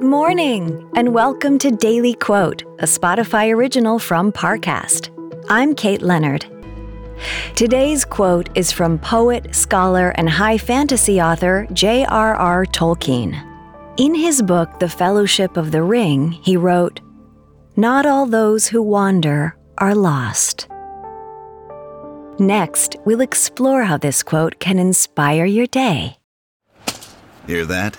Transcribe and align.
Good 0.00 0.08
morning, 0.08 0.90
and 0.96 1.12
welcome 1.12 1.58
to 1.58 1.70
Daily 1.70 2.14
Quote, 2.14 2.62
a 2.78 2.86
Spotify 2.86 3.54
original 3.54 3.98
from 3.98 4.32
Parcast. 4.32 5.10
I'm 5.50 5.74
Kate 5.74 6.00
Leonard. 6.00 6.46
Today's 7.54 8.06
quote 8.06 8.48
is 8.56 8.72
from 8.72 8.98
poet, 8.98 9.54
scholar, 9.54 10.08
and 10.16 10.26
high 10.26 10.56
fantasy 10.56 11.20
author 11.20 11.68
J.R.R. 11.74 12.64
Tolkien. 12.64 13.34
In 13.98 14.14
his 14.14 14.40
book, 14.40 14.78
The 14.78 14.88
Fellowship 14.88 15.58
of 15.58 15.70
the 15.70 15.82
Ring, 15.82 16.32
he 16.32 16.56
wrote, 16.56 17.00
Not 17.76 18.06
all 18.06 18.24
those 18.24 18.68
who 18.68 18.80
wander 18.80 19.54
are 19.76 19.94
lost. 19.94 20.66
Next, 22.38 22.96
we'll 23.04 23.20
explore 23.20 23.82
how 23.82 23.98
this 23.98 24.22
quote 24.22 24.60
can 24.60 24.78
inspire 24.78 25.44
your 25.44 25.66
day. 25.66 26.16
Hear 27.46 27.66
that? 27.66 27.98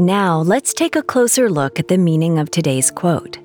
Now, 0.00 0.42
let's 0.42 0.72
take 0.72 0.94
a 0.94 1.02
closer 1.02 1.50
look 1.50 1.80
at 1.80 1.88
the 1.88 1.98
meaning 1.98 2.38
of 2.38 2.52
today's 2.52 2.88
quote. 2.88 3.38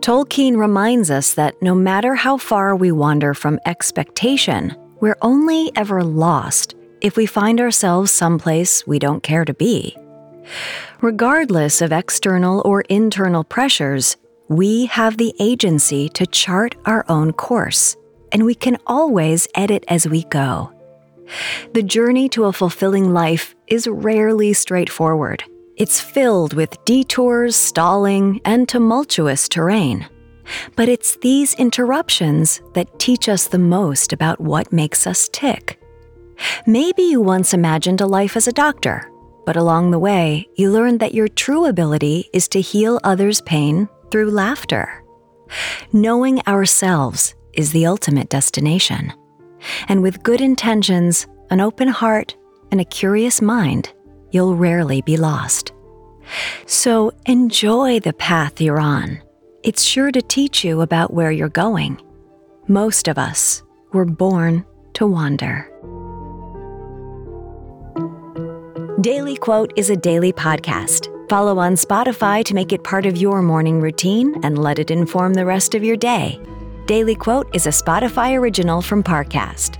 Tolkien 0.00 0.56
reminds 0.56 1.12
us 1.12 1.34
that 1.34 1.62
no 1.62 1.76
matter 1.76 2.16
how 2.16 2.38
far 2.38 2.74
we 2.74 2.90
wander 2.90 3.34
from 3.34 3.60
expectation, 3.66 4.74
we're 4.98 5.18
only 5.22 5.70
ever 5.76 6.02
lost 6.02 6.74
if 7.00 7.16
we 7.16 7.24
find 7.24 7.60
ourselves 7.60 8.10
someplace 8.10 8.84
we 8.84 8.98
don't 8.98 9.22
care 9.22 9.44
to 9.44 9.54
be. 9.54 9.96
Regardless 11.02 11.80
of 11.80 11.92
external 11.92 12.62
or 12.64 12.80
internal 12.82 13.44
pressures, 13.44 14.16
we 14.48 14.86
have 14.86 15.18
the 15.18 15.32
agency 15.38 16.08
to 16.08 16.26
chart 16.26 16.74
our 16.84 17.04
own 17.08 17.32
course, 17.32 17.96
and 18.32 18.44
we 18.44 18.56
can 18.56 18.76
always 18.88 19.46
edit 19.54 19.84
as 19.86 20.08
we 20.08 20.24
go. 20.24 20.72
The 21.74 21.84
journey 21.84 22.28
to 22.30 22.46
a 22.46 22.52
fulfilling 22.52 23.12
life 23.12 23.54
is 23.68 23.86
rarely 23.86 24.52
straightforward. 24.52 25.44
It's 25.80 25.98
filled 25.98 26.52
with 26.52 26.84
detours, 26.84 27.56
stalling, 27.56 28.42
and 28.44 28.68
tumultuous 28.68 29.48
terrain. 29.48 30.06
But 30.76 30.90
it's 30.90 31.16
these 31.16 31.54
interruptions 31.54 32.60
that 32.74 32.98
teach 32.98 33.30
us 33.30 33.46
the 33.46 33.58
most 33.58 34.12
about 34.12 34.38
what 34.42 34.74
makes 34.74 35.06
us 35.06 35.30
tick. 35.32 35.80
Maybe 36.66 37.04
you 37.04 37.22
once 37.22 37.54
imagined 37.54 38.02
a 38.02 38.06
life 38.06 38.36
as 38.36 38.46
a 38.46 38.52
doctor, 38.52 39.10
but 39.46 39.56
along 39.56 39.90
the 39.90 39.98
way, 39.98 40.46
you 40.54 40.70
learned 40.70 41.00
that 41.00 41.14
your 41.14 41.28
true 41.28 41.64
ability 41.64 42.28
is 42.34 42.46
to 42.48 42.60
heal 42.60 43.00
others' 43.02 43.40
pain 43.40 43.88
through 44.10 44.32
laughter. 44.32 45.02
Knowing 45.94 46.42
ourselves 46.46 47.34
is 47.54 47.72
the 47.72 47.86
ultimate 47.86 48.28
destination. 48.28 49.14
And 49.88 50.02
with 50.02 50.22
good 50.22 50.42
intentions, 50.42 51.26
an 51.48 51.62
open 51.62 51.88
heart, 51.88 52.36
and 52.70 52.82
a 52.82 52.84
curious 52.84 53.40
mind, 53.40 53.94
you'll 54.32 54.54
rarely 54.54 55.02
be 55.02 55.16
lost. 55.16 55.69
So 56.66 57.12
enjoy 57.26 58.00
the 58.00 58.12
path 58.12 58.60
you're 58.60 58.80
on. 58.80 59.20
It's 59.62 59.82
sure 59.82 60.10
to 60.10 60.22
teach 60.22 60.64
you 60.64 60.80
about 60.80 61.12
where 61.12 61.30
you're 61.30 61.48
going. 61.48 62.00
Most 62.68 63.08
of 63.08 63.18
us 63.18 63.62
were 63.92 64.04
born 64.04 64.64
to 64.94 65.06
wander. 65.06 65.66
Daily 69.00 69.36
Quote 69.36 69.72
is 69.76 69.88
a 69.88 69.96
daily 69.96 70.32
podcast. 70.32 71.08
Follow 71.30 71.58
on 71.58 71.74
Spotify 71.74 72.44
to 72.44 72.54
make 72.54 72.72
it 72.72 72.84
part 72.84 73.06
of 73.06 73.16
your 73.16 73.40
morning 73.40 73.80
routine 73.80 74.34
and 74.44 74.58
let 74.58 74.78
it 74.78 74.90
inform 74.90 75.32
the 75.32 75.46
rest 75.46 75.74
of 75.74 75.82
your 75.82 75.96
day. 75.96 76.38
Daily 76.86 77.14
Quote 77.14 77.48
is 77.54 77.66
a 77.66 77.70
Spotify 77.70 78.38
original 78.38 78.82
from 78.82 79.02
Parcast. 79.02 79.79